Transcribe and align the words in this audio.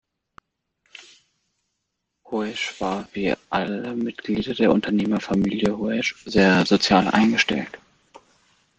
Hoesch 2.25 2.81
war, 2.81 3.07
wie 3.13 3.35
alle 3.51 3.93
Mitglieder 3.95 4.55
der 4.55 4.71
Unternehmerfamilie 4.71 5.77
Hoesch, 5.77 6.15
sehr 6.25 6.65
sozial 6.65 7.07
eingestellt. 7.09 7.77